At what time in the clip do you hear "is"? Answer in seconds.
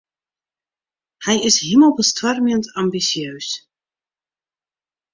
1.47-1.57